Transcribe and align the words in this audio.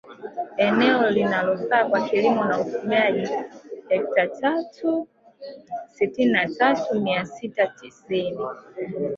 Eneo 0.57 1.09
linalofaa 1.09 1.85
kwa 1.85 2.09
kilimo 2.09 2.45
naufugaji 2.45 3.27
hekta 3.87 4.23
laki 4.25 4.41
tatu 4.41 5.07
sitini 5.93 6.31
na 6.31 6.49
tatu 6.49 7.01
mia 7.01 7.25
sita 7.25 7.67
tisini 7.67 8.45